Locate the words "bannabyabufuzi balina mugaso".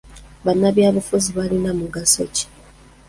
0.45-2.21